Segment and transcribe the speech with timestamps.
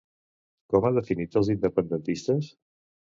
[0.73, 2.51] Com ha definit als independentistes?